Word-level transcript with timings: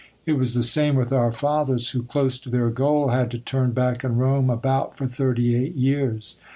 It 0.25 0.33
was 0.33 0.55
the 0.55 0.63
same 0.63 0.95
with 0.95 1.13
our 1.13 1.31
fathers 1.31 1.91
who, 1.91 2.01
close 2.01 2.39
to 2.39 2.49
their 2.49 2.71
goal, 2.71 3.09
had 3.09 3.29
to 3.29 3.37
turn 3.37 3.69
back 3.69 4.03
and 4.03 4.17
roam 4.19 4.49
about 4.49 4.97
for 4.97 5.05
thirty 5.05 5.55
eight 5.55 5.75
years. 5.75 6.39